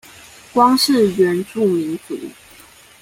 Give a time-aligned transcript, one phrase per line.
[0.51, 2.17] 光是原住民族